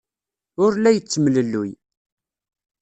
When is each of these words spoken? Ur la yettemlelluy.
Ur 0.63 0.71
la 0.77 0.91
yettemlelluy. 0.95 1.71